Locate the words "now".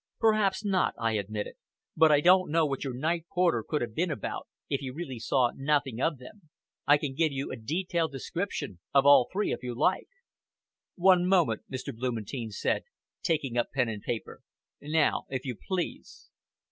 14.81-15.25